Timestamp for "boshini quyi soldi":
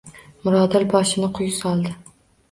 0.93-1.93